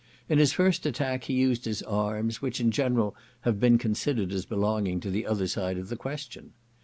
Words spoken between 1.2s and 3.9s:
he used the arms, which in general have been